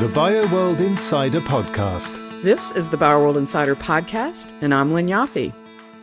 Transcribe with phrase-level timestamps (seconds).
[0.00, 2.42] the BioWorld Insider Podcast.
[2.42, 5.52] This is the BioWorld Insider Podcast, and I'm Lynn Yoffee.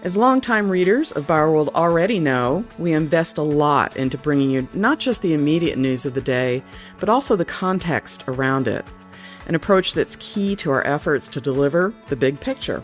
[0.04, 5.00] As longtime readers of BioWorld already know, we invest a lot into bringing you not
[5.00, 6.62] just the immediate news of the day,
[7.00, 8.86] but also the context around it.
[9.48, 12.84] An approach that's key to our efforts to deliver the big picture.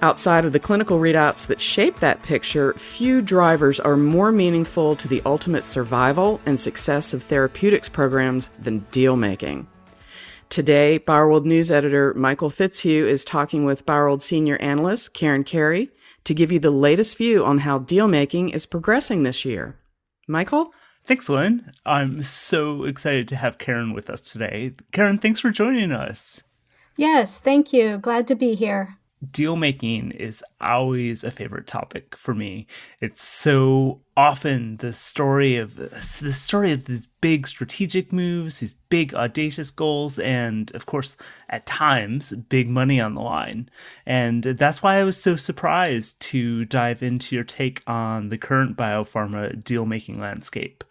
[0.00, 5.08] Outside of the clinical readouts that shape that picture, few drivers are more meaningful to
[5.08, 9.66] the ultimate survival and success of therapeutics programs than deal making.
[10.48, 15.90] Today, BioWorld News editor Michael Fitzhugh is talking with BioWorld senior analyst Karen Carey
[16.24, 19.76] to give you the latest view on how deal making is progressing this year.
[20.28, 20.72] Michael?
[21.04, 21.72] Thanks, Lynn.
[21.84, 24.74] I'm so excited to have Karen with us today.
[24.92, 26.42] Karen, thanks for joining us.
[26.96, 27.98] Yes, thank you.
[27.98, 28.96] Glad to be here
[29.30, 32.66] deal making is always a favorite topic for me.
[33.00, 39.14] It's so often the story of the story of these big strategic moves, these big
[39.14, 41.16] audacious goals, and of course,
[41.48, 43.68] at times, big money on the line.
[44.06, 48.76] And that's why I was so surprised to dive into your take on the current
[48.76, 50.84] biopharma deal making landscape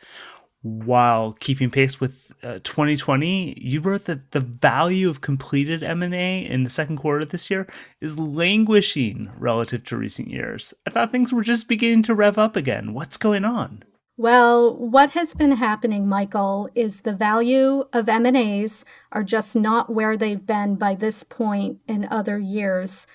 [0.63, 6.63] while keeping pace with uh, 2020 you wrote that the value of completed m&a in
[6.63, 7.67] the second quarter this year
[7.99, 10.73] is languishing relative to recent years.
[10.87, 12.93] I thought things were just beginning to rev up again.
[12.93, 13.83] What's going on?
[14.15, 20.15] Well what has been happening michael is the value of m&as are just not where
[20.15, 23.05] they've been by this point in other years.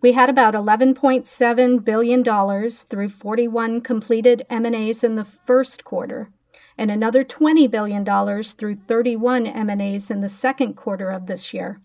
[0.00, 6.30] We had about $11.7 billion through 41 completed M&As in the first quarter
[6.78, 8.04] and another $20 billion
[8.42, 11.80] through 31 M&As in the second quarter of this year.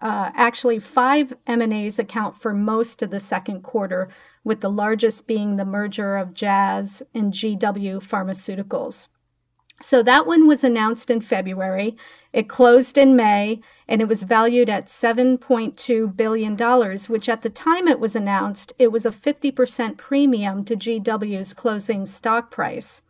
[0.00, 4.08] Uh, actually, five M&As account for most of the second quarter,
[4.42, 7.58] with the largest being the merger of Jazz and GW
[7.98, 9.08] Pharmaceuticals.
[9.82, 11.96] So that one was announced in February.
[12.32, 16.56] It closed in May, and it was valued at $7.2 billion,
[17.08, 22.04] which at the time it was announced, it was a 50% premium to GW's closing
[22.06, 23.02] stock price.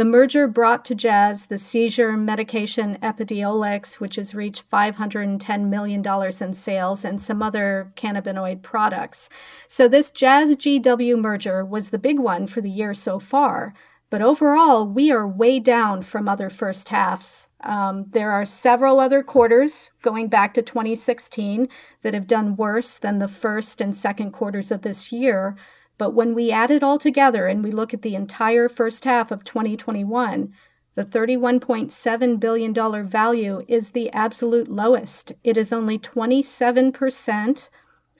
[0.00, 6.02] The merger brought to Jazz the seizure medication Epidiolex, which has reached $510 million
[6.40, 9.28] in sales, and some other cannabinoid products.
[9.68, 13.74] So, this Jazz GW merger was the big one for the year so far.
[14.08, 17.48] But overall, we are way down from other first halves.
[17.60, 21.68] Um, there are several other quarters going back to 2016
[22.00, 25.56] that have done worse than the first and second quarters of this year.
[26.00, 29.30] But when we add it all together and we look at the entire first half
[29.30, 30.50] of 2021,
[30.94, 35.34] the $31.7 billion value is the absolute lowest.
[35.44, 37.68] It is only 27%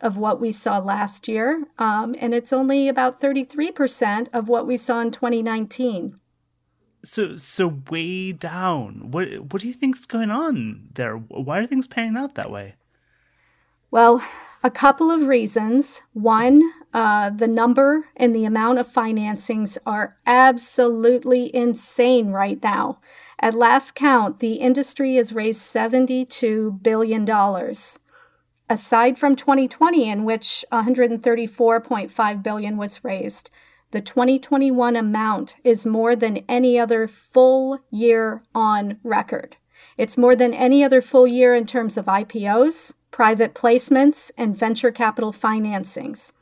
[0.03, 4.77] of what we saw last year, um, and it's only about 33% of what we
[4.77, 6.21] saw in 2019.
[7.03, 9.11] So, so way down.
[9.11, 11.15] What what do you think is going on there?
[11.15, 12.75] Why are things panning out that way?
[13.91, 14.23] Well,
[14.63, 16.03] a couple of reasons.
[16.13, 16.63] One,
[16.93, 23.01] uh, the number and the amount of financings are absolutely insane right now.
[23.39, 27.29] At last count, the industry has raised $72 billion.
[28.69, 33.51] Aside from 2020, in which 134.5 billion was raised,
[33.93, 39.57] the 2021 amount is more than any other full year on record.
[39.97, 44.91] It's more than any other full year in terms of IPOs, private placements, and venture
[44.91, 46.33] capital financings.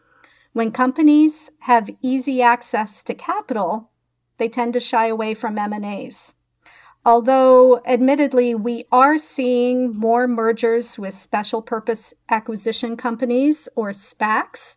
[0.53, 3.91] When companies have easy access to capital,
[4.39, 6.35] they tend to shy away from M&As.
[7.05, 14.77] Although admittedly we are seeing more mergers with special purpose acquisition companies or SPACs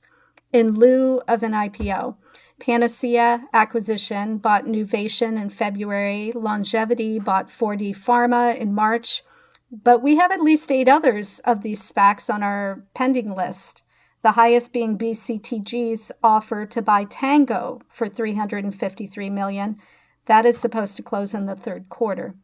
[0.53, 2.15] in lieu of an IPO.
[2.59, 9.23] Panacea Acquisition bought Nuvation in February, Longevity bought 4D Pharma in March,
[9.71, 13.83] but we have at least eight others of these SPACs on our pending list,
[14.21, 19.77] the highest being BCTG's offer to buy Tango for 353 million.
[20.25, 22.35] That is supposed to close in the third quarter.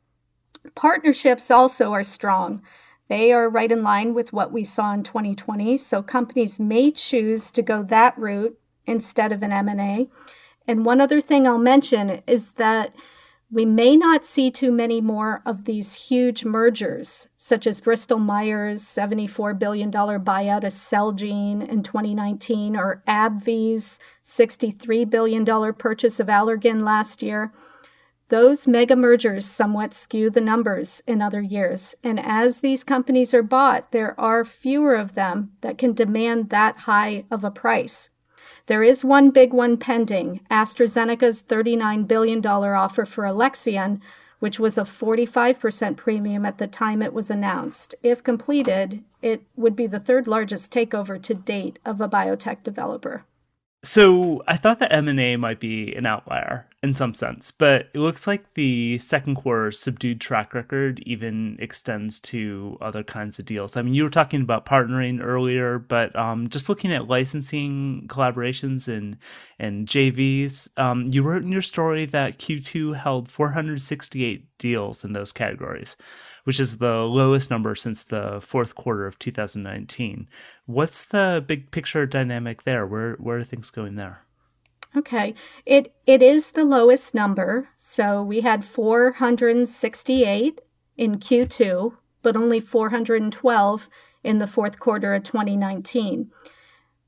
[0.74, 2.62] Partnerships also are strong.
[3.10, 7.52] They are right in line with what we saw in 2020, so companies may choose
[7.52, 10.10] to go that route instead of an M&A.
[10.68, 12.94] And one other thing I'll mention is that
[13.50, 18.84] we may not see too many more of these huge mergers, such as Bristol Myers'
[18.84, 27.24] $74 billion buyout of Celgene in 2019 or AbbVie's $63 billion purchase of Allergan last
[27.24, 27.54] year.
[28.30, 31.96] Those mega mergers somewhat skew the numbers in other years.
[32.04, 36.80] And as these companies are bought, there are fewer of them that can demand that
[36.80, 38.10] high of a price.
[38.68, 44.02] There is one big one pending AstraZeneca's $39 billion offer for Alexion,
[44.40, 47.96] which was a 45% premium at the time it was announced.
[48.04, 53.24] If completed, it would be the third largest takeover to date of a biotech developer.
[53.84, 58.28] So I thought that M&A might be an outlier in some sense, but it looks
[58.28, 63.76] like the second quarter subdued track record even extends to other kinds of deals.
[63.76, 68.88] I mean, you were talking about partnering earlier, but um, just looking at licensing collaborations
[68.88, 69.18] and
[69.58, 75.32] and JVs, um, you wrote in your story that Q2 held 468 deals in those
[75.32, 75.98] categories
[76.44, 80.30] which is the lowest number since the fourth quarter of 2019.
[80.66, 82.88] What's the big picture dynamic there?
[82.88, 84.22] Where where are things going there?
[84.96, 85.34] Okay.
[85.66, 87.70] It it is the lowest number.
[87.76, 90.62] So we had 468
[90.98, 93.90] in Q2, but only 412
[94.24, 96.32] in the fourth quarter of 2019.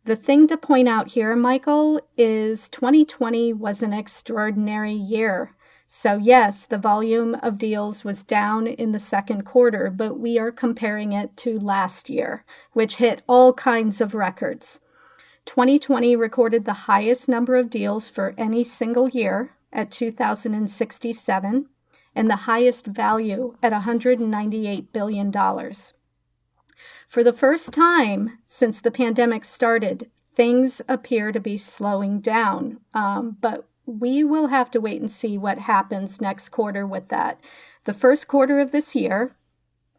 [0.06, 5.56] The thing to point out here, Michael, is 2020 was an extraordinary year.
[5.88, 10.52] So, yes, the volume of deals was down in the second quarter, but we are
[10.52, 14.82] comparing it to last year, which hit all kinds of records.
[15.50, 21.66] 2020 recorded the highest number of deals for any single year at 2,067
[22.14, 25.32] and the highest value at $198 billion.
[27.08, 33.38] For the first time since the pandemic started, things appear to be slowing down, um,
[33.42, 37.40] but we will have to wait and see what happens next quarter with that.
[37.86, 39.36] The first quarter of this year,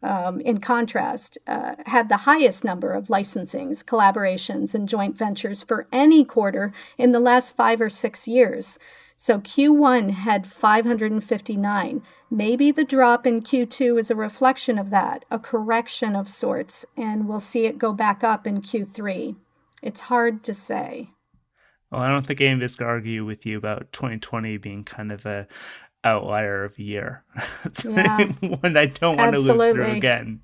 [0.03, 5.87] um, in contrast, uh, had the highest number of licensings, collaborations, and joint ventures for
[5.91, 8.79] any quarter in the last five or six years.
[9.17, 12.01] So Q1 had 559.
[12.31, 17.27] Maybe the drop in Q2 is a reflection of that, a correction of sorts, and
[17.27, 19.35] we'll see it go back up in Q3.
[19.83, 21.11] It's hard to say.
[21.91, 25.25] Well, I don't think any of us argue with you about 2020 being kind of
[25.25, 25.45] a
[26.03, 27.23] outlier of year.
[27.85, 28.17] yeah.
[28.41, 29.53] one I don't want Absolutely.
[29.53, 30.41] to live through again.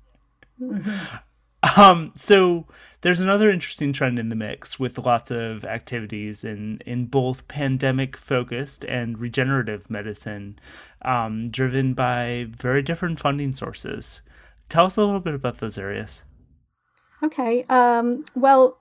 [0.60, 1.80] Mm-hmm.
[1.80, 2.66] Um, so
[3.00, 8.16] there's another interesting trend in the mix with lots of activities in in both pandemic
[8.16, 10.58] focused and regenerative medicine,
[11.02, 14.22] um, driven by very different funding sources.
[14.68, 16.22] Tell us a little bit about those areas.
[17.22, 17.64] Okay.
[17.68, 18.78] Um, well,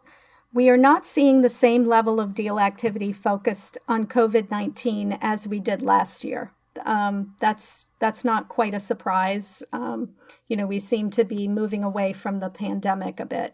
[0.53, 5.47] we are not seeing the same level of deal activity focused on COVID 19 as
[5.47, 6.51] we did last year.
[6.85, 9.63] Um, that's that's not quite a surprise.
[9.73, 10.09] Um,
[10.47, 13.53] you know, we seem to be moving away from the pandemic a bit.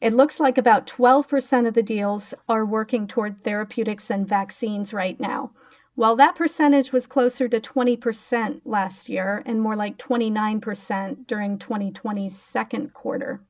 [0.00, 5.18] It looks like about 12% of the deals are working toward therapeutics and vaccines right
[5.18, 5.52] now.
[5.94, 12.38] While that percentage was closer to 20% last year and more like 29% during 2020's
[12.38, 13.40] second quarter.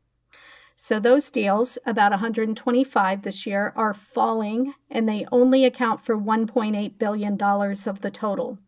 [0.76, 6.98] So those deals, about 125 this year, are falling and they only account for $1.8
[6.98, 8.58] billion of the total.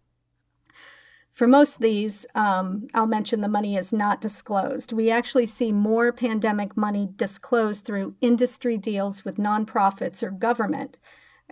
[1.38, 4.92] For most of these, um, I'll mention the money is not disclosed.
[4.92, 10.96] We actually see more pandemic money disclosed through industry deals with nonprofits or government,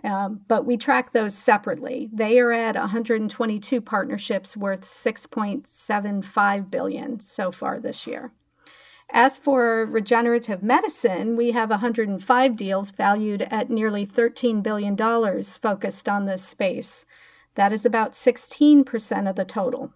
[0.03, 2.09] um, but we track those separately.
[2.11, 8.33] They are at 122 partnerships worth 6.75 billion so far this year.
[9.13, 16.25] As for regenerative medicine, we have 105 deals valued at nearly $13 billion focused on
[16.25, 17.05] this space.
[17.57, 19.91] That is about 16% of the total.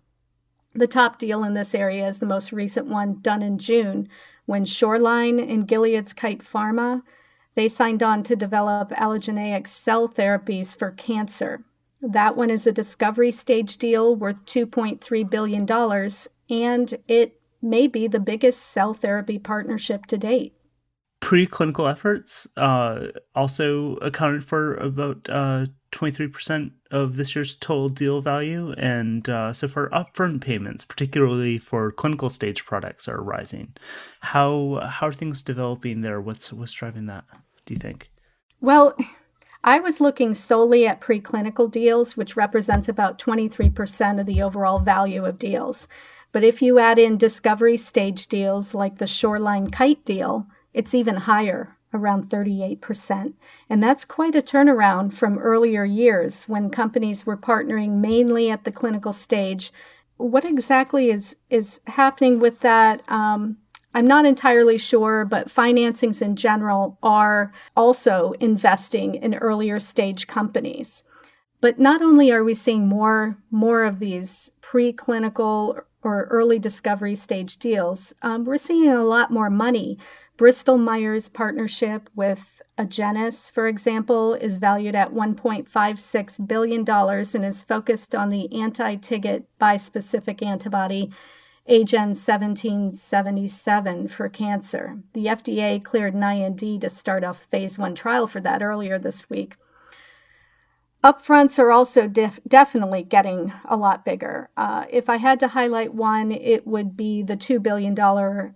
[0.74, 4.10] The top deal in this area is the most recent one done in June
[4.46, 7.04] when Shoreline and Gilead's Kite Pharma
[7.56, 11.64] they signed on to develop allogeneic cell therapies for cancer.
[12.02, 16.10] That one is a discovery stage deal worth $2.3 billion,
[16.50, 20.54] and it may be the biggest cell therapy partnership to date.
[21.22, 28.74] Preclinical efforts uh, also accounted for about uh, 23% of this year's total deal value.
[28.78, 33.74] And uh, so for upfront payments, particularly for clinical stage products, are rising.
[34.22, 36.22] How, how are things developing there?
[36.22, 37.26] What's, what's driving that,
[37.66, 38.10] do you think?
[38.60, 38.96] Well,
[39.64, 45.26] I was looking solely at preclinical deals, which represents about 23% of the overall value
[45.26, 45.88] of deals.
[46.32, 51.16] But if you add in discovery stage deals like the Shoreline Kite deal, it's even
[51.18, 53.34] higher, around 38%.
[53.70, 58.72] And that's quite a turnaround from earlier years when companies were partnering mainly at the
[58.72, 59.72] clinical stage.
[60.18, 63.02] What exactly is, is happening with that?
[63.10, 63.58] Um,
[63.94, 71.04] I'm not entirely sure, but financings in general are also investing in earlier stage companies.
[71.60, 77.58] But not only are we seeing more more of these preclinical or early discovery stage
[77.58, 79.98] deals, um, we're seeing a lot more money.
[80.38, 88.16] Bristol Myers partnership with Agenus, for example, is valued at $1.56 billion and is focused
[88.16, 91.12] on the anti TIGIT bispecific antibody
[91.68, 94.98] AGEN 1777 for cancer.
[95.14, 99.30] The FDA cleared an IND to start a phase one trial for that earlier this
[99.30, 99.58] week.
[101.04, 104.52] Upfronts are also def- definitely getting a lot bigger.
[104.56, 107.98] Uh, if I had to highlight one, it would be the $2 billion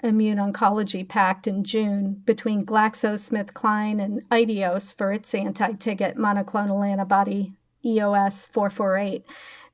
[0.04, 7.54] immune oncology pact in June between GlaxoSmithKline and iTeos for its anti TIGIT monoclonal antibody
[7.84, 9.26] EOS 448.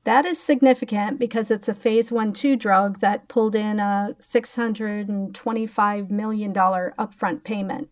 [0.04, 6.10] That is significant because it's a phase 1 2 drug that pulled in a $625
[6.10, 7.90] million upfront payment.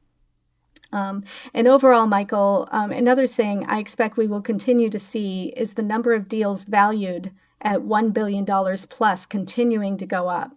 [0.92, 5.74] Um, and overall, Michael, um, another thing I expect we will continue to see is
[5.74, 8.46] the number of deals valued at $1 billion
[8.88, 10.52] plus continuing to go up.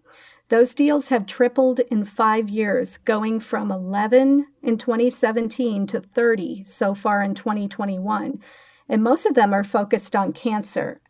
[0.50, 6.94] Those deals have tripled in five years, going from 11 in 2017 to 30 so
[6.94, 8.40] far in 2021.
[8.90, 11.02] And most of them are focused on cancer.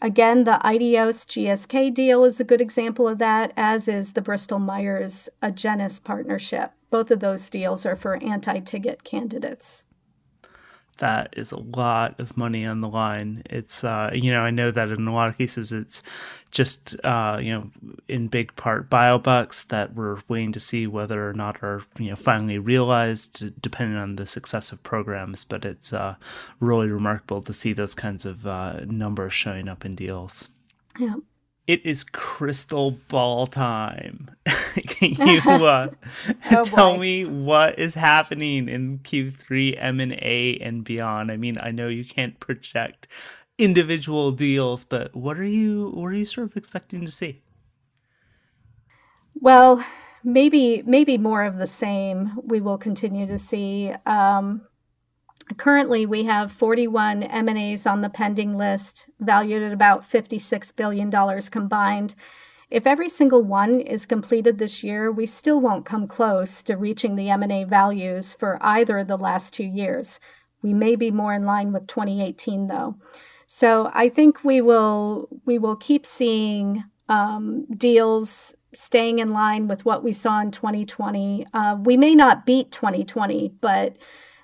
[0.00, 4.58] Again, the iTeos GSK deal is a good example of that, as is the Bristol
[4.58, 6.72] Myers Agenus partnership.
[6.92, 9.84] Both of those deals are for anti TIGIT candidates
[10.98, 13.42] that is a lot of money on the line.
[13.50, 16.00] It's uh, you know I know that in a lot of cases it's
[16.52, 17.70] just uh, you know
[18.06, 22.16] in big part biobucks that we're waiting to see whether or not are you know
[22.16, 25.44] finally realized depending on the success of programs.
[25.44, 26.14] But it's uh,
[26.60, 30.48] really remarkable to see those kinds of uh, numbers showing up in deals.
[31.00, 31.16] Yeah
[31.66, 34.30] it is crystal ball time.
[34.74, 35.88] Can you uh,
[36.50, 41.30] oh tell me what is happening in Q3 M&A and beyond?
[41.30, 43.08] I mean, I know you can't project
[43.58, 47.42] individual deals, but what are you what are you sort of expecting to see?
[49.34, 49.84] Well,
[50.24, 52.38] maybe maybe more of the same.
[52.44, 54.62] We will continue to see um,
[55.56, 61.10] Currently, we have 41 M&As on the pending list, valued at about $56 billion
[61.50, 62.14] combined.
[62.70, 67.16] If every single one is completed this year, we still won't come close to reaching
[67.16, 70.18] the M&A values for either of the last two years.
[70.62, 72.96] We may be more in line with 2018 though.
[73.46, 79.84] So I think we will we will keep seeing um, deals staying in line with
[79.84, 81.46] what we saw in 2020.
[81.52, 83.96] Uh, we may not beat 2020, but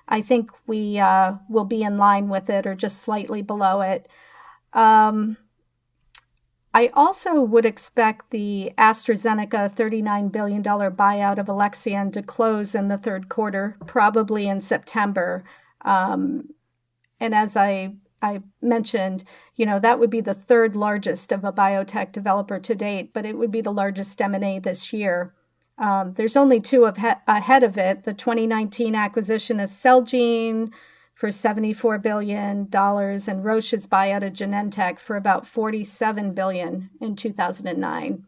[0.09, 4.07] I think we uh, will be in line with it or just slightly below it.
[4.73, 5.37] Um,
[6.73, 12.97] I also would expect the AstraZeneca $39 billion buyout of Alexion to close in the
[12.97, 15.43] third quarter, probably in September.
[15.81, 16.49] Um,
[17.19, 19.23] and as I, I mentioned,
[19.55, 23.25] you know, that would be the third largest of a biotech developer to date, but
[23.25, 25.33] it would be the largest M&A this year.
[25.79, 30.71] Um, there's only two of he- ahead of it the 2019 acquisition of Celgene
[31.15, 38.25] for $74 billion and Roche's buyout of Genentech for about 47 billion in 2009.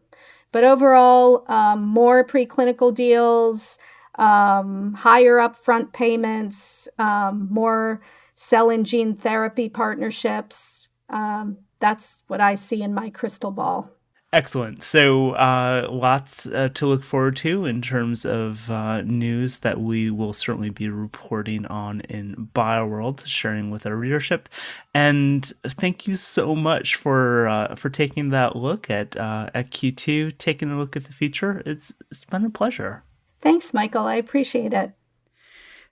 [0.50, 3.78] But overall, um, more preclinical deals,
[4.16, 8.02] um, higher upfront payments, um, more
[8.34, 10.88] cell and gene therapy partnerships.
[11.08, 13.90] Um, that's what I see in my crystal ball.
[14.32, 14.82] Excellent.
[14.82, 20.10] So, uh, lots uh, to look forward to in terms of uh, news that we
[20.10, 24.48] will certainly be reporting on in BioWorld, sharing with our readership.
[24.94, 30.38] And thank you so much for uh, for taking that look at uh, at Q2,
[30.38, 31.62] taking a look at the future.
[31.66, 33.02] It's it's been a pleasure.
[33.42, 34.06] Thanks, Michael.
[34.06, 34.92] I appreciate it.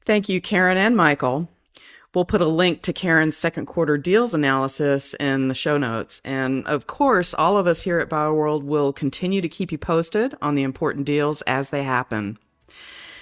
[0.07, 1.51] Thank you, Karen and Michael.
[2.13, 6.21] We'll put a link to Karen's second quarter deals analysis in the show notes.
[6.25, 10.35] And of course, all of us here at BioWorld will continue to keep you posted
[10.43, 12.37] on the important deals as they happen.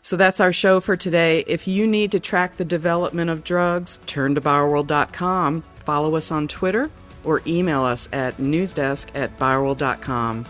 [0.00, 1.44] So that's our show for today.
[1.46, 6.48] If you need to track the development of drugs, turn to bioworld.com, follow us on
[6.48, 6.90] Twitter,
[7.22, 10.44] or email us at newsdesk at bioworld.com.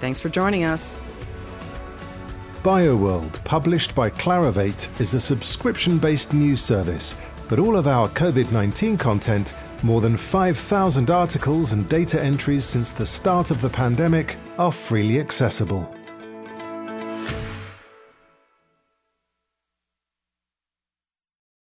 [0.00, 0.98] Thanks for joining us.
[2.62, 7.14] BioWorld, published by Clarivate, is a subscription based news service
[7.48, 12.90] but all of our COVID 19 content, more than 5,000 articles and data entries since
[12.90, 15.94] the start of the pandemic, are freely accessible.